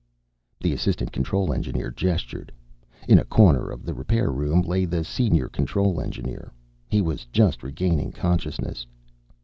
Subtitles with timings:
[0.59, 2.51] The assistant control engineer gestured.
[3.07, 6.51] In a corner of the repair room lay the senior control engineer.
[6.87, 8.87] He was just regaining consciousness.